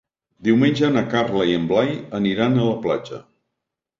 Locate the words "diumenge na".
0.45-1.03